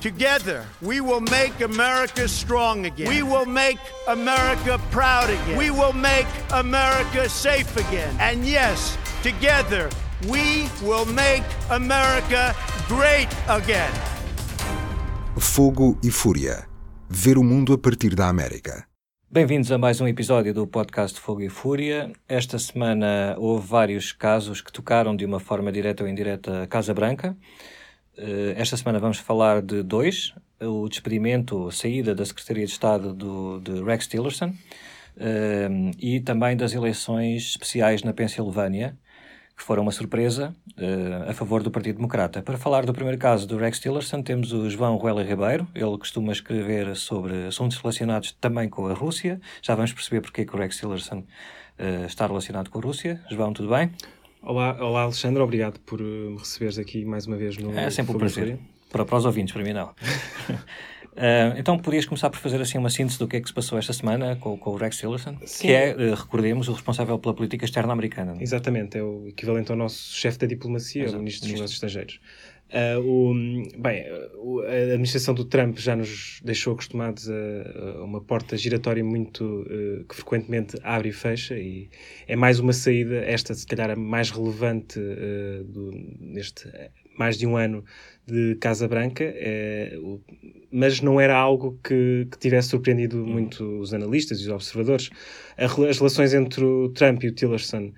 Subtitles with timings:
[0.00, 3.06] Together, we will make America strong again.
[3.06, 5.58] We will make America proud again.
[5.58, 8.16] We will make America safe again.
[8.18, 9.90] And yes, together,
[10.26, 12.54] we will make America
[12.88, 13.92] great again.
[15.36, 16.66] Fogo e Fúria.
[17.06, 18.86] Ver o mundo a partir da América.
[19.30, 22.10] Bem-vindos a mais um episódio do podcast Fogo e Fúria.
[22.26, 26.94] Esta semana houve vários casos que tocaram de uma forma direta ou indireta a Casa
[26.94, 27.36] Branca.
[28.22, 33.14] Eh, esta semana vamos falar de dois: o despedimento, a saída da Secretaria de Estado
[33.14, 38.94] do, de Rex Tillerson uh, e também das eleições especiais na Pensilvânia,
[39.56, 42.42] que foram uma surpresa uh, a favor do Partido Democrata.
[42.42, 45.66] Para falar do primeiro caso do Rex Tillerson, temos o João Ruela Ribeiro.
[45.74, 49.40] Ele costuma escrever sobre assuntos relacionados também com a Rússia.
[49.62, 51.24] Já vamos perceber porque é que o Rex Tillerson
[52.06, 53.18] está relacionado com a Rússia.
[53.30, 53.90] João, tudo bem?
[54.42, 58.18] Olá, olá Alexandre, obrigado por me receberes aqui mais uma vez no É sempre um
[58.18, 58.58] prazer.
[58.90, 59.88] Para, para os ouvintes, para mim não.
[59.88, 63.78] Uh, então, podias começar por fazer assim uma síntese do que é que se passou
[63.78, 65.68] esta semana com, com o Rex Tillerson, Sim.
[65.68, 68.34] que é, uh, recordemos, o responsável pela política externa americana.
[68.40, 72.18] Exatamente, é o equivalente ao nosso chefe da diplomacia, Exato, o ministro dos Negócios Estrangeiros.
[72.70, 73.34] Uh, o,
[73.80, 74.04] bem,
[74.64, 80.04] a administração do Trump já nos deixou acostumados a, a uma porta giratória muito uh,
[80.04, 81.90] que frequentemente abre e fecha e
[82.28, 85.90] é mais uma saída, esta se calhar a mais relevante uh, do,
[86.20, 86.70] neste
[87.18, 87.84] mais de um ano
[88.24, 89.24] de Casa Branca,
[89.98, 90.20] o,
[90.70, 93.26] mas não era algo que, que tivesse surpreendido uhum.
[93.26, 95.10] muito os analistas e os observadores.
[95.58, 97.92] A, as relações entre o Trump e o Tillerson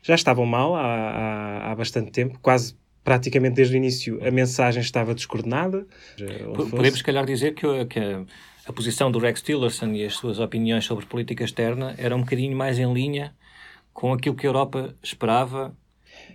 [0.00, 4.80] já estavam mal há, há, há bastante tempo, quase praticamente desde o início a mensagem
[4.80, 5.86] estava descoordenada.
[6.70, 8.24] Podemos, se calhar, dizer que, que a,
[8.66, 12.56] a, posição do Rex Tillerson e as suas opiniões sobre política externa era um bocadinho
[12.56, 13.34] mais em linha
[13.92, 15.76] com aquilo que a Europa esperava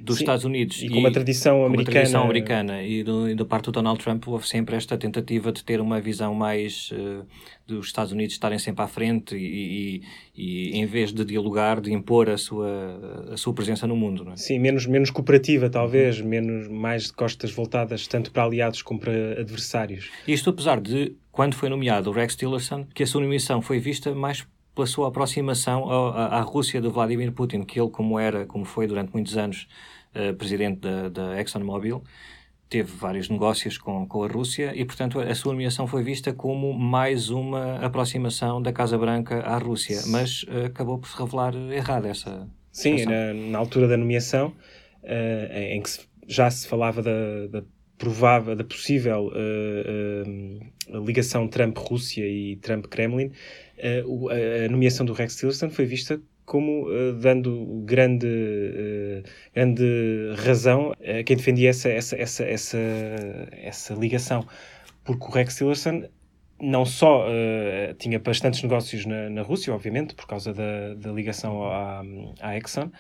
[0.02, 0.82] dos Sim, Estados Unidos.
[0.82, 1.78] E com uma tradição americana.
[1.78, 2.84] Uma tradição americana.
[2.84, 6.00] E, do, e da parte do Donald Trump houve sempre esta tentativa de ter uma
[6.00, 7.26] visão mais uh,
[7.66, 10.02] dos Estados Unidos estarem sempre à frente e,
[10.36, 14.24] e, e, em vez de dialogar, de impor a sua, a sua presença no mundo.
[14.24, 14.38] Não é?
[14.38, 16.28] Sim, menos, menos cooperativa talvez, uhum.
[16.28, 20.10] menos, mais de costas voltadas tanto para aliados como para adversários.
[20.28, 24.14] Isto apesar de, quando foi nomeado o Rex Tillerson, que a sua nomeação foi vista
[24.16, 24.46] mais
[24.78, 28.86] pela sua aproximação à, à, Rússia do Vladimir Putin, que ele, como era, como foi
[28.86, 29.68] durante muitos anos
[30.14, 32.04] uh, presidente da, da ExxonMobil,
[32.70, 36.78] teve vários negócios com, com a Rússia e, portanto, a sua nomeação foi vista como
[36.78, 42.08] mais uma aproximação da Casa Branca à Rússia, mas uh, acabou por se revelar errada
[42.08, 42.48] essa.
[42.72, 44.54] Sim, na, na, altura da nomeação,
[45.02, 47.64] uh, em que se, já se falava da, da
[47.98, 53.32] provável, da possível uh, uh, ligação Trump-Rússia e Trump-Kremlin,
[54.06, 54.30] uh,
[54.66, 56.88] a nomeação do Rex Tillerson foi vista como
[57.20, 58.26] dando grande,
[59.54, 62.78] grande razão a quem defendia essa, essa, essa, essa,
[63.52, 64.48] essa ligação.
[65.04, 66.04] Porque o Rex Tillerson
[66.62, 67.26] não só
[67.98, 72.02] tinha bastantes negócios na, na Rússia, obviamente, por causa da, da ligação à,
[72.40, 72.92] à Exxon,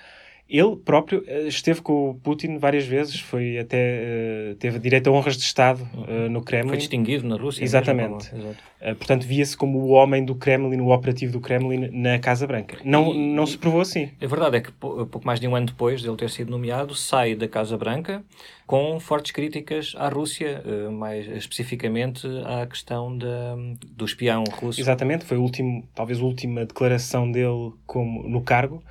[0.49, 5.11] ele próprio uh, esteve com o Putin várias vezes, foi até uh, teve direito a
[5.11, 6.69] honras de Estado uh, no Kremlin.
[6.69, 7.63] Foi distinguido na Rússia.
[7.63, 8.33] Exatamente.
[8.33, 8.55] Mesmo,
[8.97, 12.77] portanto, via-se como o homem do Kremlin, o operativo do Kremlin na Casa Branca.
[12.85, 14.11] Não, e, não se provou assim.
[14.21, 16.93] A verdade é que pouco mais de um ano depois de ele ter sido nomeado,
[16.95, 18.23] sai da Casa Branca
[18.67, 23.55] com fortes críticas à Rússia, mais especificamente à questão da,
[23.95, 24.79] do espião russo.
[24.79, 28.83] Exatamente, foi o último, talvez a última declaração dele como, no cargo,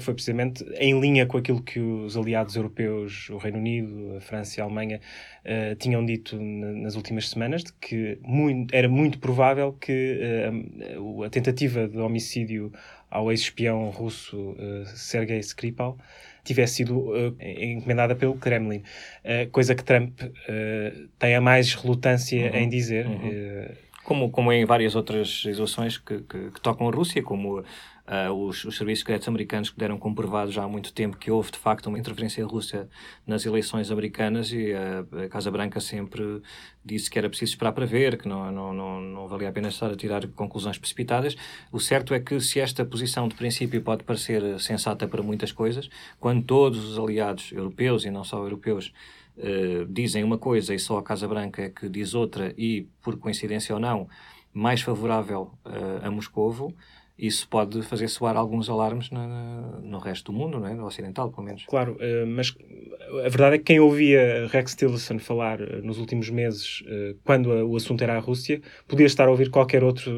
[0.00, 4.58] foi precisamente em linha com aquilo que os aliados europeus, o Reino Unido, a França
[4.58, 5.00] e a Alemanha,
[5.44, 10.20] uh, tinham dito nas últimas semanas, de que muito, era muito provável que
[10.98, 12.72] uh, a tentativa de homicídio
[13.10, 15.98] ao ex-espião russo uh, Sergei Skripal
[16.44, 18.80] tivesse sido encomendada pelo Kremlin,
[19.50, 20.20] coisa que Trump
[21.18, 22.56] tem a mais relutância uhum.
[22.56, 23.04] em dizer.
[23.04, 23.66] Uhum.
[24.04, 27.64] Como, como em várias outras situações que, que, que tocam a Rússia, como
[28.06, 31.50] Uh, os, os, serviços secretos americanos que deram comprovado já há muito tempo que houve
[31.50, 32.88] de facto uma interferência russa
[33.26, 36.40] nas eleições americanas e uh, a Casa Branca sempre
[36.84, 39.70] disse que era preciso esperar para ver, que não, não, não, não valia a pena
[39.70, 41.36] estar a tirar conclusões precipitadas.
[41.72, 45.90] O certo é que se esta posição de princípio pode parecer sensata para muitas coisas,
[46.20, 48.92] quando todos os aliados europeus e não só europeus
[49.36, 53.18] uh, dizem uma coisa e só a Casa Branca é que diz outra e, por
[53.18, 54.08] coincidência ou não,
[54.54, 55.50] mais favorável
[56.02, 56.74] a Moscovo,
[57.18, 59.26] isso pode fazer soar alguns alarmes na,
[59.82, 60.74] no resto do mundo, não é?
[60.74, 61.64] no ocidental, pelo menos.
[61.66, 62.54] Claro, uh, mas
[63.24, 67.46] a verdade é que quem ouvia Rex Tillerson falar uh, nos últimos meses, uh, quando
[67.46, 70.12] o assunto era a Rússia, podia estar a ouvir qualquer outro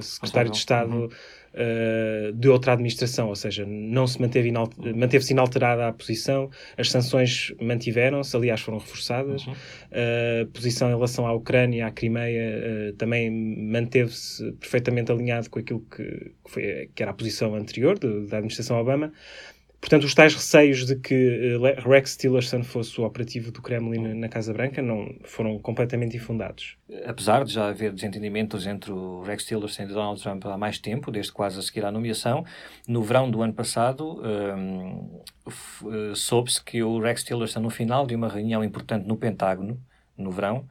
[0.00, 1.08] secretário de Estado uhum.
[1.54, 4.52] Uh, de outra administração, ou seja, não se manteve
[4.94, 9.52] manteve-se inalterada a posição, as sanções mantiveram-se, aliás foram reforçadas, uhum.
[9.52, 15.58] uh, a posição em relação à Ucrânia, à Crimeia, uh, também manteve-se perfeitamente alinhado com
[15.58, 19.12] aquilo que, que, foi, que era a posição anterior de, da administração Obama.
[19.84, 24.30] Portanto, os tais receios de que uh, Rex Tillerson fosse o operativo do Kremlin na
[24.30, 26.78] Casa Branca não foram completamente infundados.
[27.04, 31.10] Apesar de já haver desentendimentos entre o Rex Tillerson e Donald Trump há mais tempo,
[31.10, 32.46] desde quase a seguir à nomeação,
[32.88, 35.20] no verão do ano passado um,
[35.82, 39.78] uh, soube-se que o Rex Tillerson, no final de uma reunião importante no Pentágono,
[40.16, 40.66] no verão,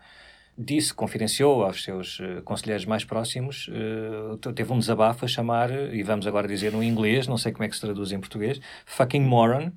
[0.57, 6.03] disse, confidenciou aos seus uh, conselheiros mais próximos, uh, teve um desabafo a chamar, e
[6.03, 9.21] vamos agora dizer no inglês, não sei como é que se traduz em português, fucking
[9.21, 9.71] moron,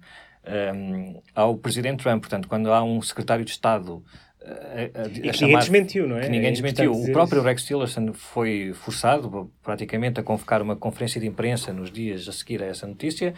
[0.46, 2.20] um, ao Presidente Trump.
[2.20, 4.02] Portanto, quando há um secretário de Estado
[4.46, 6.22] eh, a, a, a e que ninguém desmentiu, não é?
[6.22, 6.92] Que ninguém é desmentiu.
[6.92, 12.28] O próprio Rex Tillerson foi forçado, praticamente, a convocar uma conferência de imprensa nos dias
[12.28, 13.34] a seguir a essa notícia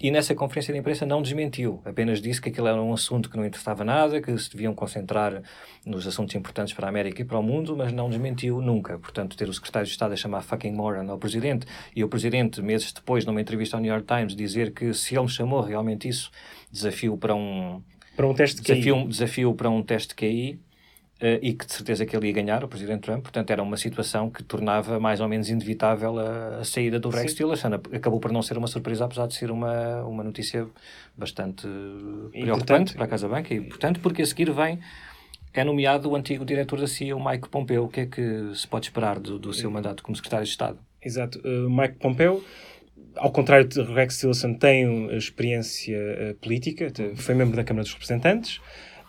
[0.00, 3.36] e nessa conferência de imprensa não desmentiu, apenas disse que aquilo era um assunto que
[3.36, 5.42] não interessava nada, que se deviam concentrar
[5.84, 8.98] nos assuntos importantes para a América e para o mundo, mas não desmentiu nunca.
[8.98, 12.62] Portanto, ter o secretário de Estado a chamar fucking moron ao presidente e o presidente,
[12.62, 16.08] meses depois, numa entrevista ao New York Times, dizer que se ele me chamou realmente
[16.08, 16.30] isso,
[16.72, 17.82] desafio para um.
[18.16, 20.60] Para um teste de desafio, desafio para um teste de QI,
[21.20, 23.22] e que de certeza que ele ia ganhar, o Presidente Trump.
[23.22, 27.34] Portanto, era uma situação que tornava mais ou menos inevitável a, a saída do Rex
[27.34, 27.74] Tillerson.
[27.92, 30.66] Acabou por não ser uma surpresa, apesar de ser uma, uma notícia
[31.16, 31.66] bastante
[32.32, 33.52] preocupante para a Casa Branca.
[33.52, 34.78] E, portanto, porque a seguir vem
[35.52, 37.84] é nomeado o antigo diretor da CIA, o Mike Pompeo.
[37.84, 40.78] O que é que se pode esperar do, do seu mandato como secretário de Estado?
[41.02, 41.40] Exato.
[41.40, 42.44] Uh, Mike Pompeo,
[43.16, 48.60] ao contrário de Rex Tillerson, tem experiência política, foi membro da Câmara dos Representantes,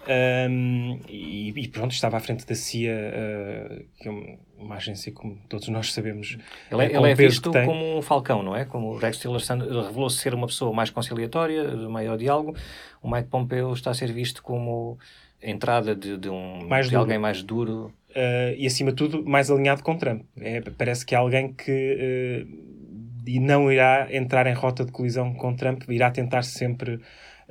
[0.07, 5.37] um, e, e, pronto, estava à frente da CIA, uh, que é uma agência, como
[5.47, 6.37] todos nós sabemos.
[6.71, 8.65] Ele é, ele é visto como um falcão, não é?
[8.65, 12.55] Como o Rex Tillerson revelou-se ser uma pessoa mais conciliatória, de maior diálogo.
[13.01, 14.97] O Mike Pompeo está a ser visto como
[15.41, 17.93] a entrada de, de um, mais de alguém mais duro.
[18.09, 20.23] Uh, e acima de tudo, mais alinhado com Trump.
[20.39, 25.55] É, parece que é alguém que uh, não irá entrar em rota de colisão com
[25.55, 26.99] Trump, irá tentar sempre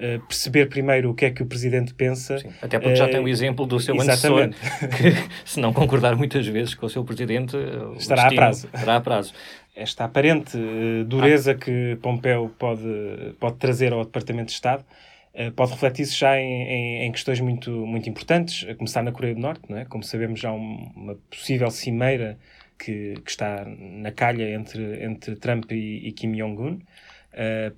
[0.00, 2.38] Uh, perceber primeiro o que é que o Presidente pensa.
[2.38, 4.48] Sim, até porque uh, já tem o exemplo do seu antecessor,
[4.96, 5.12] que
[5.44, 7.54] se não concordar muitas vezes com o seu Presidente,
[7.98, 8.66] estará a prazo.
[8.72, 9.34] Estará a prazo.
[9.76, 11.54] Esta aparente uh, dureza ah.
[11.54, 12.82] que Pompeu pode,
[13.38, 14.86] pode trazer ao Departamento de Estado
[15.54, 19.40] pode refletir-se já em, em, em, questões muito, muito importantes, a começar na Coreia do
[19.40, 19.84] Norte, não é?
[19.84, 22.36] Como sabemos, já um, uma possível cimeira
[22.76, 26.80] que, que, está na calha entre, entre Trump e, e Kim Jong-un.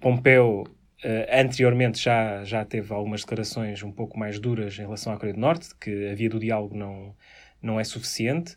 [0.00, 0.66] Pompeu
[1.04, 5.34] Uh, anteriormente já, já teve algumas declarações um pouco mais duras em relação à Coreia
[5.34, 7.14] do Norte, que a via do diálogo não,
[7.60, 8.54] não é suficiente,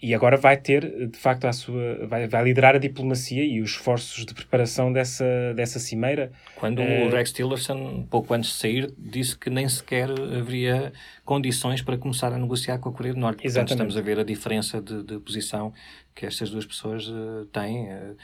[0.00, 3.70] e agora vai ter, de facto, a sua, vai, vai liderar a diplomacia e os
[3.70, 5.24] esforços de preparação dessa,
[5.56, 6.30] dessa cimeira.
[6.54, 10.92] Quando uh, o Rex Tillerson, pouco antes de sair, disse que nem sequer haveria
[11.24, 13.42] condições para começar a negociar com a Coreia do Norte.
[13.42, 13.72] Portanto, Exatamente.
[13.72, 15.72] estamos a ver a diferença de, de posição
[16.14, 17.88] que estas duas pessoas uh, têm.
[17.92, 18.16] Uh,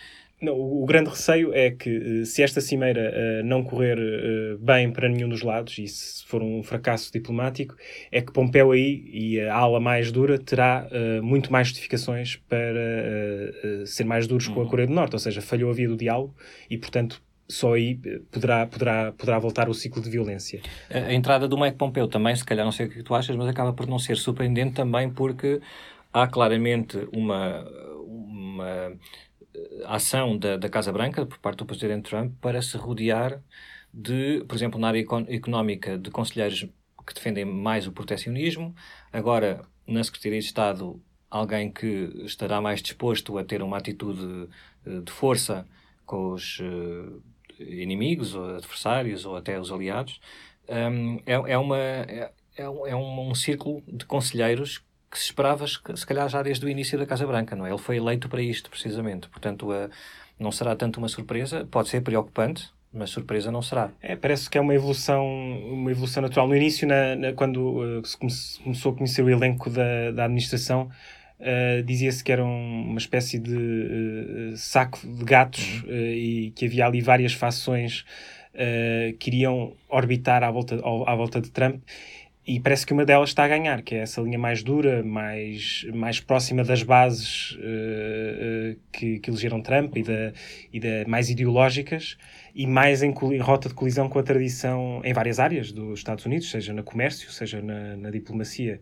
[0.45, 4.93] não, o grande receio é que eh, se esta cimeira uh, não correr uh, bem
[4.93, 7.75] para nenhum dos lados e se for um fracasso diplomático,
[8.13, 12.65] é que Pompeu aí e a ala mais dura terá uh, muito mais justificações para
[13.87, 14.55] ser mais duros uhum.
[14.55, 14.71] com a uhum.
[14.71, 16.35] Coreia do Norte, ou seja, falhou a via do diálogo
[16.69, 17.99] e, portanto, só aí
[18.31, 20.61] poderá, poderá, poderá voltar o ciclo de violência.
[20.91, 23.37] A, a entrada do Mike Pompeu também, se calhar não sei o que tu achas,
[23.37, 25.61] mas acaba por não ser surpreendente também porque
[26.13, 27.67] há claramente uma,
[28.07, 28.93] uma
[29.85, 33.41] ação da, da Casa Branca, por parte do Presidente Trump, para se rodear
[33.93, 36.69] de, por exemplo, na área económica, de conselheiros
[37.07, 38.75] que defendem mais o protecionismo.
[39.13, 44.49] Agora, na Secretaria de Estado, alguém que estará mais disposto a ter uma atitude
[44.87, 45.67] eh, de força
[46.07, 47.23] com os uh,
[47.59, 50.21] inimigos, ou adversários, ou até os aliados.
[50.69, 54.85] Um, é, é, uma, é, é um, é um círculo de conselheiros
[55.15, 57.71] que se esperava, se calhar, já desde o início da Casa Branca, não é?
[57.71, 59.29] Ele foi eleito para isto, precisamente.
[59.29, 59.89] Portanto, uh,
[60.39, 63.91] não será tanto uma surpresa, pode ser preocupante, mas surpresa não será.
[64.03, 65.25] É, parece que é uma evolução,
[65.71, 66.49] uma evolução natural.
[66.49, 68.33] No início, na, na quando uh, se come
[68.65, 70.91] começou a conhecer o elenco da, da administração,
[71.39, 75.95] uh, dizia-se que era um, uma espécie de uh, saco de gatos uhum.
[75.95, 78.05] e que havia ali várias fações
[79.19, 81.83] que iriam orbitar à volta, à volta de Trump
[82.47, 85.87] e parece que uma delas está a ganhar, que é essa linha mais dura, mais,
[85.95, 90.33] mais próxima das bases uh, uh, que, que elegeram Trump e, da,
[90.71, 92.19] e da, mais ideológicas
[92.55, 96.27] e mais em, em, rota de colisão com a tradição em várias áreas dos Estados
[96.27, 98.79] Unidos, seja no comércio, seja na, na diplomacia.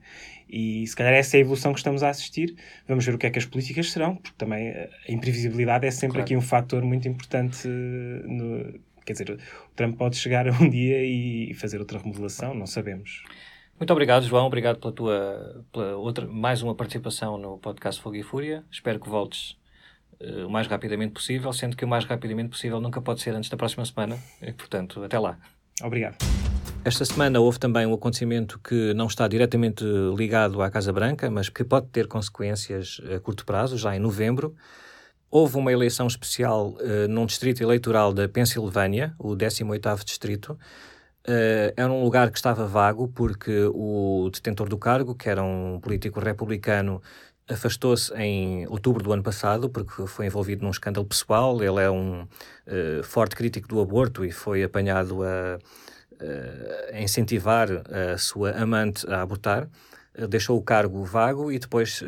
[0.50, 2.56] E se calhar essa é a evolução que estamos a assistir.
[2.86, 6.14] Vamos ver o que é que as políticas serão, porque também a imprevisibilidade é sempre
[6.14, 6.24] claro.
[6.24, 11.54] aqui um fator muito importante no, quer dizer, o Trump pode chegar um dia e
[11.54, 13.22] fazer outra remodelação, não sabemos.
[13.78, 14.46] Muito obrigado, João.
[14.46, 18.64] Obrigado pela tua pela outra, mais uma participação no podcast Fogo e Fúria.
[18.70, 19.56] Espero que voltes
[20.20, 23.50] uh, o mais rapidamente possível, sendo que o mais rapidamente possível nunca pode ser antes
[23.50, 24.18] da próxima semana.
[24.40, 25.38] E, portanto, até lá.
[25.82, 26.16] Obrigado.
[26.84, 29.84] Esta semana houve também um acontecimento que não está diretamente
[30.16, 34.54] ligado à Casa Branca, mas que pode ter consequências a curto prazo, já em novembro.
[35.30, 40.58] Houve uma eleição especial uh, num distrito eleitoral da Pensilvânia, o 18º distrito,
[41.22, 45.78] Uh, era um lugar que estava vago porque o detentor do cargo, que era um
[45.80, 47.00] político republicano,
[47.48, 51.62] afastou-se em outubro do ano passado porque foi envolvido num escândalo pessoal.
[51.62, 55.58] Ele é um uh, forte crítico do aborto e foi apanhado a,
[56.92, 59.68] a incentivar a sua amante a abortar.
[60.18, 62.02] Uh, deixou o cargo vago e depois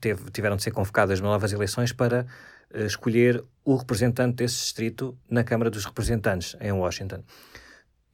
[0.00, 2.26] teve, tiveram de ser convocadas novas eleições para
[2.72, 7.24] escolher o representante desse distrito na Câmara dos Representantes, em Washington.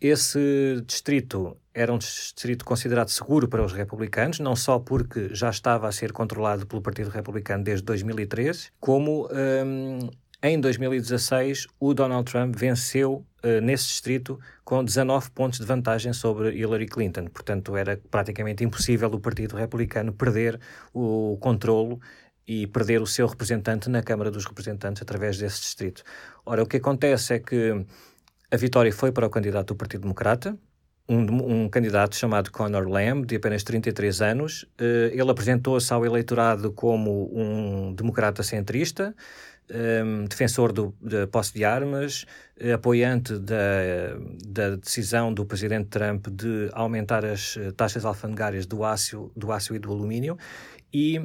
[0.00, 5.88] Esse distrito era um distrito considerado seguro para os republicanos, não só porque já estava
[5.88, 10.08] a ser controlado pelo Partido Republicano desde 2013, como um,
[10.42, 16.50] em 2016 o Donald Trump venceu uh, nesse distrito com 19 pontos de vantagem sobre
[16.54, 17.26] Hillary Clinton.
[17.26, 20.60] Portanto, era praticamente impossível o Partido Republicano perder
[20.92, 22.00] o controlo
[22.46, 26.02] e perder o seu representante na Câmara dos Representantes através desse distrito.
[26.44, 27.84] Ora, o que acontece é que
[28.50, 30.56] a vitória foi para o candidato do Partido Democrata,
[31.08, 34.62] um, um, candidato chamado Conor Lamb, de apenas 33 anos.
[34.80, 39.14] Uh, ele apresentou-se ao eleitorado como um democrata centrista,
[39.70, 42.24] um, ehm, defensor do, da posse de armas,
[42.60, 43.56] uh, apoiante da,
[44.46, 49.74] da decisão do presidente Trump de aumentar as eh, taxas alfandegárias do aço, do aço
[49.74, 50.36] e do alumínio
[50.92, 51.20] e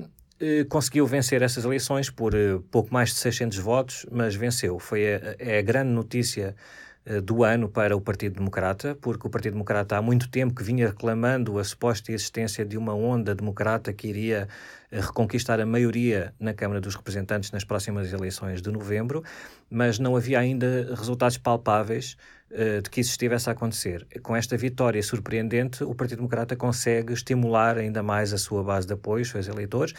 [0.69, 2.33] conseguiu vencer essas eleições por
[2.71, 4.79] pouco mais de 600 votos, mas venceu.
[4.79, 6.80] Foi a, é a grande notícia eh,
[7.23, 10.87] do ano para o Partido Democrata, porque o Partido Democrata há muito tempo que vinha
[10.87, 14.47] reclamando a suposta existência de uma onda democrata que iria
[14.91, 19.23] eh, reconquistar a maioria na Câmara dos Representantes nas próximas eleições de novembro,
[19.69, 22.17] mas não havia ainda resultados palpáveis
[22.51, 24.05] uh, de que isso estivesse a acontecer.
[24.21, 28.93] Com esta vitória surpreendente, o Partido Democrata consegue estimular ainda mais a sua base de
[28.93, 29.93] apoio, os seus eleitores,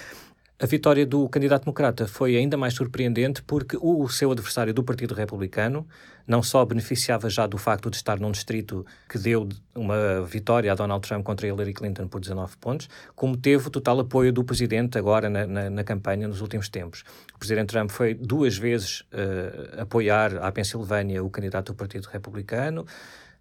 [0.63, 5.13] a vitória do candidato democrata foi ainda mais surpreendente porque o seu adversário do Partido
[5.13, 5.85] Republicano
[6.25, 10.77] não só beneficiava já do facto de estar num distrito que deu uma vitória a
[10.77, 14.97] Donald Trump contra Hillary Clinton por 19 pontos, como teve o total apoio do presidente
[14.97, 17.03] agora na, na, na campanha nos últimos tempos.
[17.35, 22.87] O presidente Trump foi duas vezes uh, apoiar à Pensilvânia o candidato do Partido Republicano.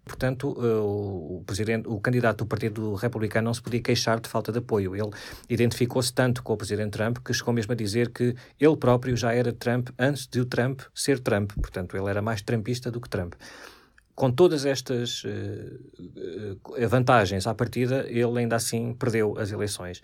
[0.04, 4.50] Portanto, eh, o, presidente, o candidato do Partido Republicano não se podia queixar de falta
[4.50, 4.96] de apoio.
[4.96, 5.10] Ele
[5.48, 9.32] identificou-se tanto com o presidente Trump que chegou mesmo a dizer que ele próprio já
[9.32, 11.52] era Trump antes de o Trump ser Trump.
[11.52, 13.34] Portanto, ele era mais trumpista do que Trump.
[14.14, 20.02] Com todas estas uh, vantagens à partida, ele ainda assim perdeu as eleições.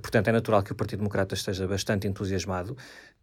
[0.00, 2.76] Portanto, é natural que o Partido Democrata esteja bastante entusiasmado.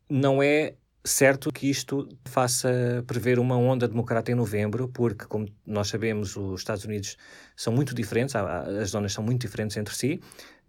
[0.09, 0.73] Não é
[1.07, 6.59] Certo que isto faça prever uma onda democrata em novembro, porque, como nós sabemos, os
[6.59, 7.15] Estados Unidos
[7.55, 10.19] são muito diferentes, as zonas são muito diferentes entre si.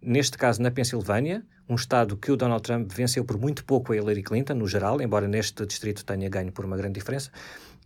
[0.01, 3.97] Neste caso, na Pensilvânia, um estado que o Donald Trump venceu por muito pouco a
[3.97, 7.29] Hillary Clinton, no geral, embora neste distrito tenha ganho por uma grande diferença,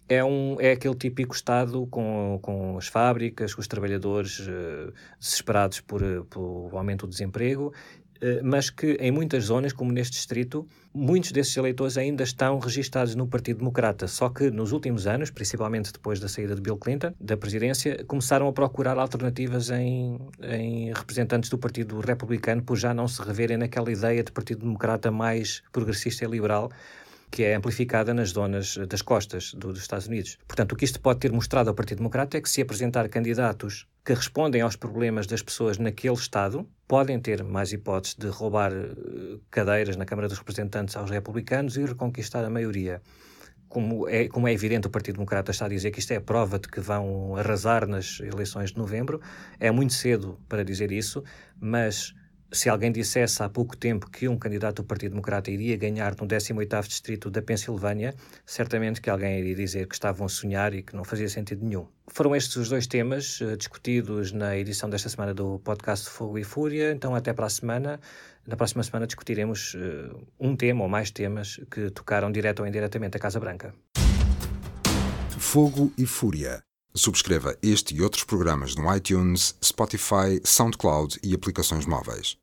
[0.08, 5.80] é, um, é aquele típico Estado com, com as fábricas, com os trabalhadores uh, desesperados
[5.80, 8.03] por, uh, pelo aumento do desemprego eh,
[8.44, 13.28] mas que em muitas zonas, como neste distrito, muitos desses eleitores ainda estão registados no
[13.28, 14.08] Partido Democrata.
[14.08, 18.48] Só que nos últimos anos, principalmente depois da saída de Bill Clinton da presidência, começaram
[18.48, 23.92] a procurar alternativas em, em representantes do Partido Republicano por já não se reverem naquela
[23.92, 26.72] ideia de Partido Democrata mais progressista e liberal
[27.34, 30.38] que é amplificada nas zonas das costas do, dos Estados Unidos.
[30.48, 33.88] Portanto, o que isto pode ter mostrado ao Partido Democrata é que se apresentar candidatos
[34.06, 39.40] que respondem aos problemas das pessoas naquele Estado, podem ter mais hipóteses de roubar eh,
[39.50, 43.02] cadeiras na Câmara dos Representantes aos republicanos e reconquistar a maioria.
[43.68, 46.22] Como é, como é evidente, o Partido Democrata está a dizer que isto é a
[46.22, 49.20] prova de que vão arrasar nas eleições de novembro.
[49.60, 51.24] É muito cedo para dizer isso,
[51.60, 52.14] mas
[52.54, 56.28] se alguém dissesse há pouco tempo que um candidato do Partido Democrata iria ganhar no
[56.28, 58.14] 18º distrito da Pensilvânia,
[58.46, 61.88] certamente que alguém iria dizer que estavam a sonhar e que não fazia sentido nenhum.
[62.08, 66.44] Foram estes os dois temas uh, discutidos na edição desta semana do podcast Fogo e
[66.44, 66.92] Fúria.
[66.92, 68.00] Então, até para a semana.
[68.46, 73.18] Na próxima semana discutiremos uh, um tema ou mais temas que tocaram direto ou indiretamente
[73.18, 73.74] a Casa Branca.
[75.40, 76.62] Fogo e Fúria.
[76.96, 82.38] Subscreva este e outros programas no iTunes, Spotify, SoundCloud e aplicações móveis.